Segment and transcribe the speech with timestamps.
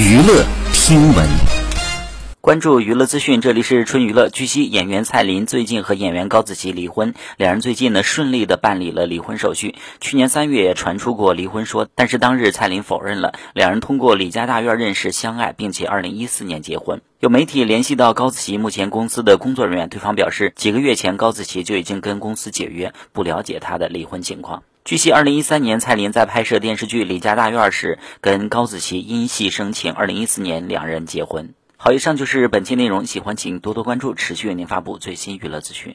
[0.00, 1.28] 娱乐听闻。
[2.40, 4.30] 关注娱乐资讯，这里是春娱乐。
[4.30, 9.74] 据悉，演员蔡琳最近和演员高子琪离婚，两人最近呢顺利的办理了离婚手续。
[10.00, 13.34] 去年三月传出过离婚说，但是当日蔡琳否认了。
[13.52, 17.02] 两人通过李家大院认识相爱，并且二零一四年结婚。
[17.18, 24.62] 有媒体联系到高子琪目前公司的工作人员，对方表示，几个月前高子琪就已经跟公司解约，不了解他的离婚情况。
[24.90, 31.54] 据悉，二零一三年蔡琳在拍摄电视剧《李家大院》时，跟高子淇因戏生情，二零一四年两人结婚。
[31.76, 35.94] 好，以上就是本期内容，喜欢请多多关注，持续为您发布最新娱乐资讯。